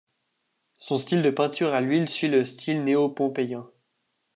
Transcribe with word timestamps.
Son 0.77 0.97
style 0.97 1.21
de 1.21 1.29
peinture 1.29 1.75
à 1.75 1.79
l'huile 1.81 2.09
suit 2.09 2.27
le 2.27 2.43
style 2.43 2.83
néo-pompéien. 2.83 3.69